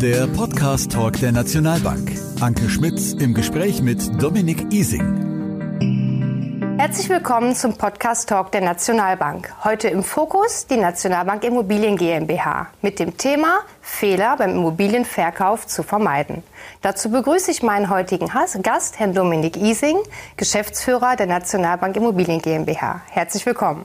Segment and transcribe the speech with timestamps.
[0.00, 2.12] Der Podcast Talk der Nationalbank.
[2.40, 6.76] Anke Schmitz im Gespräch mit Dominik Ising.
[6.78, 9.52] Herzlich willkommen zum Podcast Talk der Nationalbank.
[9.64, 16.44] Heute im Fokus die Nationalbank Immobilien GmbH mit dem Thema Fehler beim Immobilienverkauf zu vermeiden.
[16.80, 18.30] Dazu begrüße ich meinen heutigen
[18.62, 19.96] Gast, Herrn Dominik Ising,
[20.36, 23.02] Geschäftsführer der Nationalbank Immobilien GmbH.
[23.10, 23.84] Herzlich willkommen.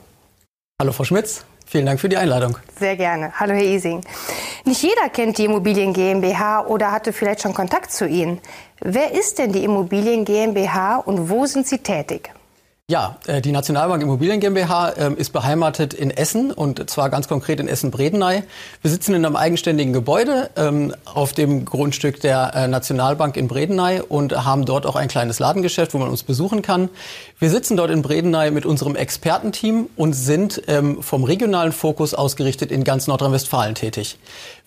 [0.80, 1.44] Hallo Frau Schmitz.
[1.74, 2.56] Vielen Dank für die Einladung.
[2.78, 3.32] Sehr gerne.
[3.40, 4.02] Hallo, Herr Ising.
[4.64, 8.40] Nicht jeder kennt die Immobilien GmbH oder hatte vielleicht schon Kontakt zu Ihnen.
[8.80, 12.30] Wer ist denn die Immobilien GmbH und wo sind Sie tätig?
[12.92, 17.62] Ja, äh, die Nationalbank Immobilien GmbH ähm, ist beheimatet in Essen und zwar ganz konkret
[17.62, 18.44] in Essen-Bredeney.
[18.82, 24.02] Wir sitzen in einem eigenständigen Gebäude ähm, auf dem Grundstück der äh, Nationalbank in Bredeney
[24.02, 26.90] und haben dort auch ein kleines Ladengeschäft, wo man uns besuchen kann.
[27.40, 32.70] Wir sitzen dort in Bredeney mit unserem Expertenteam und sind ähm, vom regionalen Fokus ausgerichtet
[32.70, 34.18] in ganz Nordrhein-Westfalen tätig.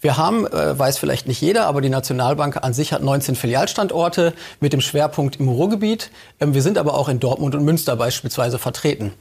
[0.00, 4.32] Wir haben, äh, weiß vielleicht nicht jeder, aber die Nationalbank an sich hat 19 Filialstandorte
[4.60, 6.10] mit dem Schwerpunkt im Ruhrgebiet.
[6.38, 9.12] wir sind aber auch in Dortmund und Münster beispielsweise vertreten.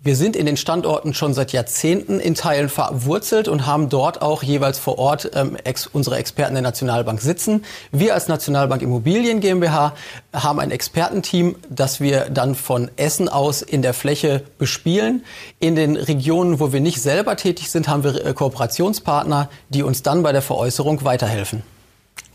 [0.00, 4.44] Wir sind in den Standorten schon seit Jahrzehnten in Teilen verwurzelt und haben dort auch
[4.44, 7.64] jeweils vor Ort ähm, ex unsere Experten der Nationalbank sitzen.
[7.90, 9.94] Wir als Nationalbank Immobilien GmbH
[10.32, 15.24] haben ein Expertenteam, das wir dann von Essen aus in der Fläche bespielen.
[15.58, 20.04] In den Regionen, wo wir nicht selber tätig sind, haben wir äh, Kooperationspartner, die uns
[20.04, 21.64] dann bei der Veräußerung weiterhelfen.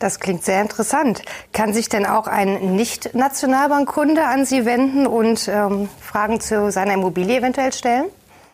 [0.03, 1.21] Das klingt sehr interessant.
[1.53, 7.37] Kann sich denn auch ein Nicht-Nationalbankkunde an Sie wenden und ähm, Fragen zu seiner Immobilie
[7.37, 8.07] eventuell stellen?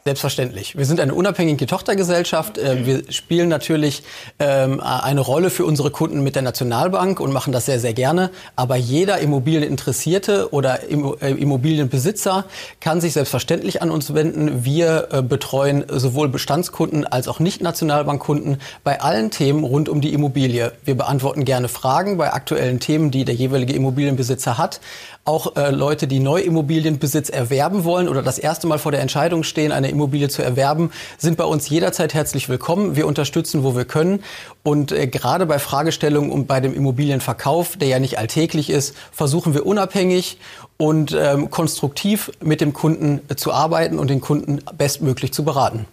[0.05, 0.78] Selbstverständlich.
[0.78, 2.58] Wir sind eine unabhängige Tochtergesellschaft.
[2.58, 4.03] Äh, wir spielen natürlich
[4.39, 8.30] ähm, eine Rolle für unsere Kunden mit der Nationalbank und machen das sehr, sehr gerne.
[8.56, 12.45] Aber jeder Immobilieninteressierte oder äh, Immobilienbesitzer
[12.80, 14.64] kann sich selbstverständlich an uns wenden.
[14.64, 20.72] Wir äh, betreuen sowohl Bestandskunden als auch Nicht-Nationalbankkunden bei allen Themen rund um die Immobilie.
[20.86, 24.79] Wir beantworten gerne Fragen bei aktuellen Themen, die der jeweilige Immobilienbesitzer hat.
[25.25, 29.88] Auch Leute, die Neuimmobilienbesitz erwerben wollen oder das erste Mal vor der Entscheidung stehen, eine
[29.89, 32.95] Immobilie zu erwerben, sind bei uns jederzeit herzlich willkommen.
[32.95, 34.23] Wir unterstützen, wo wir können.
[34.63, 39.53] Und äh, gerade bei Fragestellungen und bei dem Immobilienverkauf, der ja nicht alltäglich ist, versuchen
[39.53, 40.38] wir unabhängig
[40.78, 45.85] und ähm, konstruktiv mit dem Kunden äh, zu arbeiten und den Kunden bestmöglich zu beraten.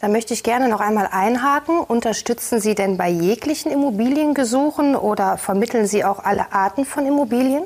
[0.00, 1.80] Da möchte ich gerne noch einmal einhaken.
[1.80, 7.64] Unterstützen Sie denn bei jeglichen Immobiliengesuchen oder vermitteln Sie auch alle Arten von Immobilien?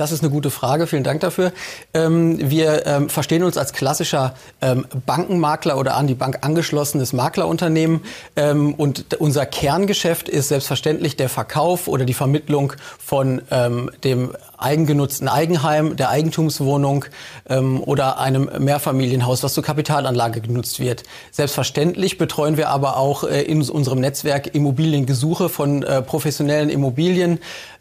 [0.00, 0.86] Das ist eine gute Frage.
[0.86, 1.52] Vielen Dank dafür.
[1.92, 8.00] Ähm, wir ähm, verstehen uns als klassischer ähm, Bankenmakler oder an die Bank angeschlossenes Maklerunternehmen.
[8.34, 15.28] Ähm, und unser Kerngeschäft ist selbstverständlich der Verkauf oder die Vermittlung von ähm, dem eigengenutzten
[15.28, 17.04] Eigenheim, der Eigentumswohnung
[17.50, 21.02] ähm, oder einem Mehrfamilienhaus, was zur Kapitalanlage genutzt wird.
[21.30, 27.38] Selbstverständlich betreuen wir aber auch äh, in unserem Netzwerk Immobiliengesuche von äh, professionellen Immobilien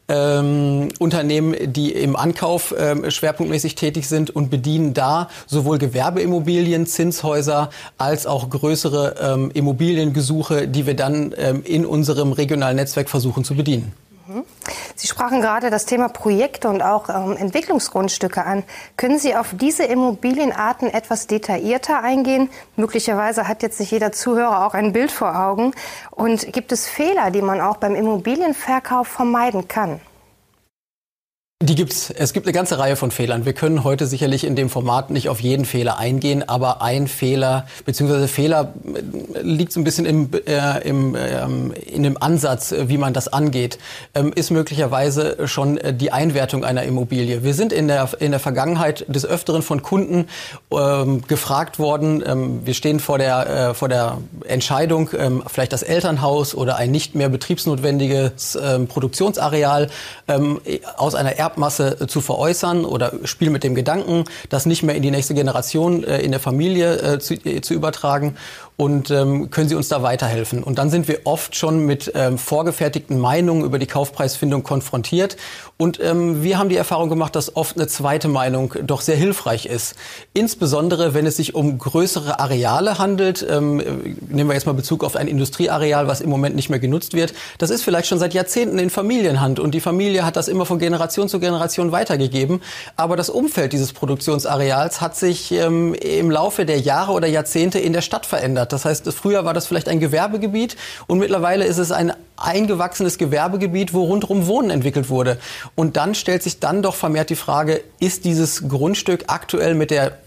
[0.10, 7.70] ähm, Unternehmen, die im Ankauf ähm, schwerpunktmäßig tätig sind und bedienen da sowohl Gewerbeimmobilien, Zinshäuser
[7.98, 13.56] als auch größere ähm, Immobiliengesuche, die wir dann ähm, in unserem regionalen Netzwerk versuchen zu
[13.56, 13.94] bedienen.
[14.96, 18.64] Sie sprachen gerade das Thema Projekte und auch ähm, Entwicklungsgrundstücke an.
[18.98, 22.50] Können Sie auf diese Immobilienarten etwas detaillierter eingehen?
[22.76, 25.74] Möglicherweise hat jetzt nicht jeder Zuhörer auch ein Bild vor Augen.
[26.12, 30.02] Und gibt es Fehler, die man auch beim Immobilienverkauf vermeiden kann?
[31.62, 32.10] Die gibt's.
[32.10, 33.44] Es gibt eine ganze Reihe von Fehlern.
[33.44, 37.68] Wir können heute sicherlich in dem Format nicht auf jeden Fehler eingehen, aber ein Fehler
[37.84, 38.74] beziehungsweise Fehler
[39.36, 43.28] äh, liegt so ein bisschen im, äh, im, ähm, in dem Ansatz, wie man das
[43.28, 43.78] angeht,
[44.16, 47.44] ähm, ist möglicherweise schon äh, die Einwertung einer Immobilie.
[47.44, 50.28] Wir sind in der in der Vergangenheit des öfteren von Kunden
[50.72, 52.24] ähm, gefragt worden.
[52.26, 56.90] Ähm, wir stehen vor der äh, vor der Entscheidung, ähm, vielleicht das Elternhaus oder ein
[56.90, 59.90] nicht mehr betriebsnotwendiges ähm, Produktionsareal
[60.96, 65.12] aus einer Erbmasse zu veräußern oder spielen mit dem Gedanken, das nicht mehr in die
[65.12, 68.36] nächste Generation äh, in der Familie äh, zu, äh, zu übertragen
[68.80, 70.64] und ähm, können Sie uns da weiterhelfen?
[70.64, 75.36] Und dann sind wir oft schon mit ähm, vorgefertigten Meinungen über die Kaufpreisfindung konfrontiert.
[75.76, 79.66] Und ähm, wir haben die Erfahrung gemacht, dass oft eine zweite Meinung doch sehr hilfreich
[79.66, 79.96] ist.
[80.34, 83.46] Insbesondere, wenn es sich um größere Areale handelt.
[83.50, 87.14] Ähm, nehmen wir jetzt mal Bezug auf ein Industrieareal, was im Moment nicht mehr genutzt
[87.14, 87.34] wird.
[87.58, 90.80] Das ist vielleicht schon seit Jahrzehnten in Familienhand und die Familie hat das immer von
[90.80, 92.62] Generation zu Generation weitergegeben.
[92.96, 97.92] Aber das Umfeld dieses Produktionsareals hat sich ähm, im Laufe der Jahre oder Jahrzehnte in
[97.92, 98.69] der Stadt verändert.
[98.72, 100.78] Das heißt, früher war das vielleicht ein Gewerbegebiet
[101.08, 102.14] und mittlerweile ist es ein
[102.44, 105.38] eingewachsenes Gewerbegebiet, wo rundherum Wohnen entwickelt wurde.
[105.76, 110.18] Und dann stellt sich dann doch vermehrt die Frage, ist dieses Grundstück aktuell mit der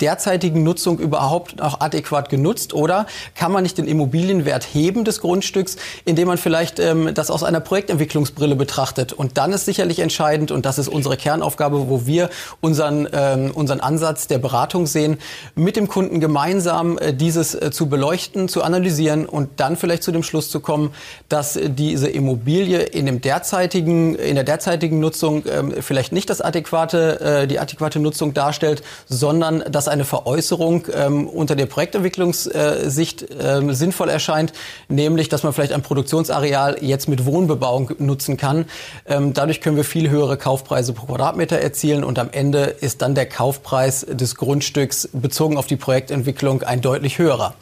[0.00, 5.76] derzeitigen Nutzung überhaupt noch adäquat genutzt oder kann man nicht den Immobilienwert heben des Grundstücks,
[6.04, 9.12] indem man vielleicht ähm, das aus einer Projektentwicklungsbrille betrachtet.
[9.12, 12.30] Und dann ist sicherlich entscheidend, und das ist unsere Kernaufgabe, wo wir
[12.60, 15.18] unseren, ähm, unseren Ansatz der Beratung sehen,
[15.54, 20.12] mit dem Kunden gemeinsam äh, dieses äh, zu beleuchten, zu analysieren und dann vielleicht zu
[20.12, 20.92] dem Schluss zu kommen,
[21.28, 26.40] dass äh, diese Immobilie in dem derzeitigen, in der derzeitigen Nutzung ähm, vielleicht nicht das
[26.40, 33.74] adäquate, äh, die adäquate Nutzung darstellt, sondern dass eine Veräußerung ähm, unter der Projektentwicklungssicht ähm,
[33.74, 34.52] sinnvoll erscheint,
[34.88, 38.66] nämlich dass man vielleicht ein Produktionsareal jetzt mit Wohnbebauung nutzen kann.
[39.06, 43.14] Ähm, dadurch können wir viel höhere Kaufpreise pro Quadratmeter erzielen und am Ende ist dann
[43.14, 47.54] der Kaufpreis des Grundstücks bezogen auf die Projektentwicklung ein deutlich höherer.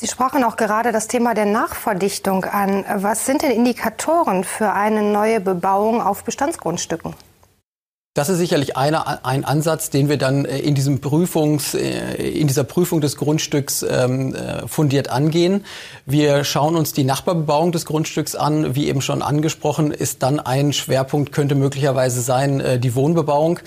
[0.00, 2.86] Sie sprachen auch gerade das Thema der Nachverdichtung an.
[2.94, 7.14] Was sind denn Indikatoren für eine neue Bebauung auf Bestandsgrundstücken?
[8.14, 12.48] Das ist sicherlich eine, ein Ansatz, den wir dann äh, in, diesem Prüfungs, äh, in
[12.48, 15.64] dieser Prüfung des Grundstücks ähm, äh, fundiert angehen.
[16.06, 18.74] Wir schauen uns die Nachbarbebauung des Grundstücks an.
[18.74, 23.60] Wie eben schon angesprochen, ist dann ein Schwerpunkt, könnte möglicherweise sein, die Wohnbebauung.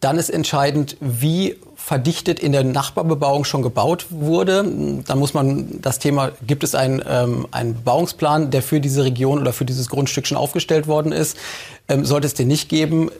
[0.00, 4.64] Dann ist entscheidend, wie verdichtet in der Nachbarbebauung schon gebaut wurde.
[5.06, 9.40] Dann muss man das Thema, gibt es einen, ähm, einen Bebauungsplan, der für diese Region
[9.40, 11.36] oder für dieses Grundstück schon aufgestellt worden ist.
[11.86, 13.10] Ähm, sollte es den nicht geben,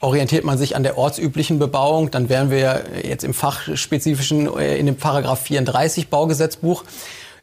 [0.00, 4.86] orientiert man sich an der ortsüblichen Bebauung, dann wären wir jetzt im fachspezifischen, äh, in
[4.86, 6.84] dem Paragraph 34 Baugesetzbuch.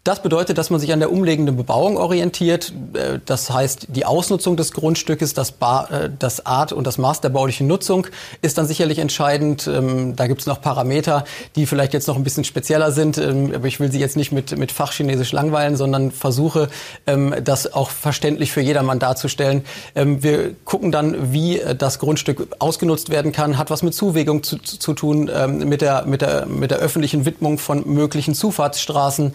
[0.06, 2.72] Das bedeutet, dass man sich an der umliegenden Bebauung orientiert.
[2.94, 7.22] Äh, das heißt, die Ausnutzung des Grundstückes, das, ba äh, das Art und das Maß
[7.22, 8.06] der baulichen Nutzung
[8.44, 9.66] ist dann sicherlich entscheidend.
[9.66, 11.24] Ähm, da gibt es noch Parameter,
[11.56, 13.18] die vielleicht jetzt noch ein bisschen spezieller sind.
[13.18, 16.70] Ähm, aber ich will Sie jetzt nicht mit, mit Fachchinesisch langweilen, sondern versuche,
[17.08, 19.66] ähm, das auch verständlich für jedermann darzustellen.
[19.96, 24.60] Wir gucken dann, wie äh, das Grundstück ausgenutzt werden kann, hat was mit Zuwägung zu,
[24.60, 25.32] zu tun,
[25.68, 29.34] mit der, mit, der, mit der öffentlichen Widmung von möglichen Zufahrtsstraßen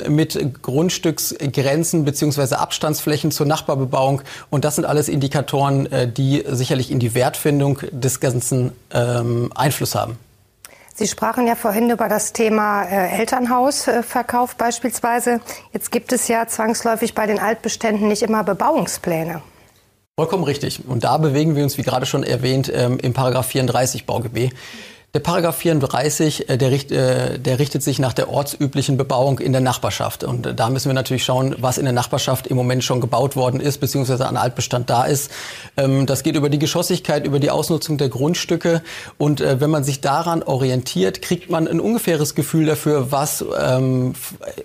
[0.00, 4.22] ähm, mit Grundstücksgrenzen beziehungsweise Abstandsflächen zur Nachbarbebauung.
[4.50, 9.94] Und das sind alles Indikatoren, äh, die sicherlich in die Wertfindung des Ganzen ähm, Einfluss
[9.94, 10.18] haben.
[10.94, 15.40] Sie sprachen ja vorhin über das Thema äh, Elternhausverkauf beispielsweise.
[15.72, 19.42] Jetzt gibt es ja zwangsläufig bei den Altbeständen nicht immer Bebauungspläne.
[20.18, 20.86] Vollkommen richtig.
[20.86, 24.50] Und da bewegen wir uns, wie gerade schon erwähnt, ähm, im Paragraph 34 BauGB.
[25.14, 29.52] Der Paragraph 34, äh, der, richt, äh, der richtet sich nach der ortsüblichen Bebauung in
[29.52, 30.24] der Nachbarschaft.
[30.24, 33.36] Und äh, da müssen wir natürlich schauen, was in der Nachbarschaft im Moment schon gebaut
[33.36, 35.30] worden ist, beziehungsweise an Altbestand da ist.
[35.76, 38.80] Ähm, das geht über die Geschossigkeit, über die Ausnutzung der Grundstücke.
[39.18, 44.14] Und wenn man sich daran orientiert, kriegt man ein ungefähres Gefühl dafür, was ähm,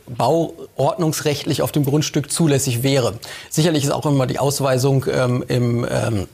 [0.07, 3.19] bauordnungsrechtlich auf dem Grundstück zulässig wäre.
[3.49, 6.27] Sicherlich ist auch immer die Ausweisung ähm, im ähm,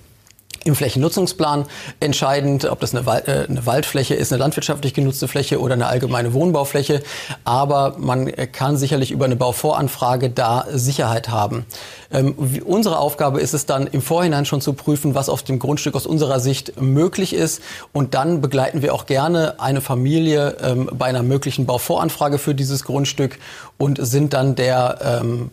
[0.64, 1.66] im Flächennutzungsplan
[2.00, 6.34] entscheidend, ob das eine, äh, eine, Waldfläche ist, eine landwirtschaftlich genutzte Fläche oder eine allgemeine
[6.34, 7.04] Wohnbaufläche.
[7.44, 11.66] Aber man kann sicherlich über eine Bauvoranfrage da Sicherheit haben.
[12.12, 15.96] Ähm, unsere Aufgabe ist es dann im Vorhinein schon zu prüfen, was auf dem Grundstück
[15.96, 17.62] aus unserer Sicht möglich ist.
[17.92, 22.84] Und dann begleiten wir auch gerne eine Familie ähm, bei einer möglichen Bauvoranfrage für dieses
[22.84, 23.40] Grundstück
[23.78, 25.52] und sind dann der ähm,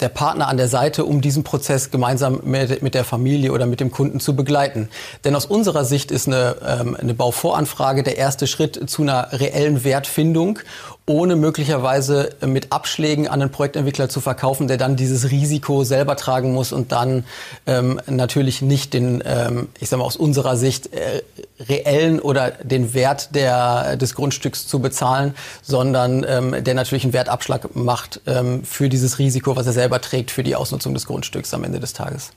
[0.00, 3.90] der Partner an der Seite, um diesen Prozess gemeinsam mit, der Familie oder mit dem
[3.90, 4.90] Kunden zu begleiten.
[5.24, 9.82] Denn aus unserer Sicht ist eine, ähm, eine Bauvoranfrage der erste Schritt zu einer reellen
[9.82, 10.58] Wertfindung
[11.06, 16.52] ohne möglicherweise mit Abschlägen an den Projektentwickler zu verkaufen, der dann dieses Risiko selber tragen
[16.52, 17.24] muss und dann
[17.66, 21.22] ähm, natürlich nicht den, ähm, ich sage mal aus unserer Sicht, äh,
[21.68, 27.74] reellen oder den Wert der, des Grundstücks zu bezahlen, sondern ähm, der natürlich einen Wertabschlag
[27.74, 31.64] macht ähm, für dieses Risiko, was er selber trägt für die Ausnutzung des Grundstücks am
[31.64, 32.30] Ende des Tages.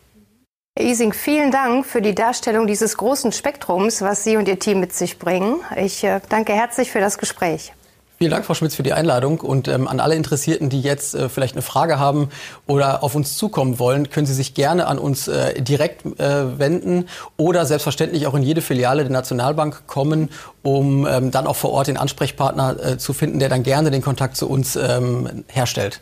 [0.77, 4.81] Herr Ising, vielen Dank für die Darstellung dieses großen Spektrums, was Sie und Ihr Team
[4.81, 5.61] mit sich bringen.
[5.77, 7.71] Ich äh, danke herzlich für das Gespräch.
[8.17, 9.41] Vielen Dank, Frau Schmitz, für die Einladung.
[9.41, 12.29] Und ähm, an alle Interessierten, die jetzt äh, vielleicht eine Frage haben
[12.65, 17.09] oder auf uns zukommen wollen, können Sie sich gerne an uns äh, direkt äh, wenden
[17.35, 20.29] oder selbstverständlich auch in jede Filiale der Nationalbank kommen,
[20.63, 24.01] um ähm, dann auch vor Ort den Ansprechpartner äh, zu finden, der dann gerne den
[24.01, 25.99] Kontakt zu uns ähm, herstellt.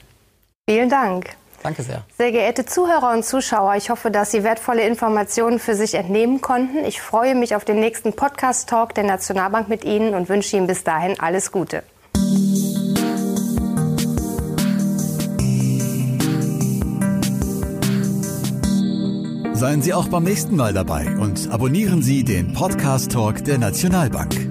[0.69, 1.35] Vielen Dank.
[1.63, 2.03] Danke sehr.
[2.17, 6.83] Sehr geehrte Zuhörer und Zuschauer, ich hoffe, dass Sie wertvolle Informationen für sich entnehmen konnten.
[6.85, 10.83] Ich freue mich auf den nächsten Podcast-Talk der Nationalbank mit Ihnen und wünsche Ihnen bis
[10.83, 11.83] dahin alles Gute.
[19.53, 24.42] Seien Sie auch beim nächsten Mal dabei und abonnieren Sie den Podcast Talk der Nationalbank.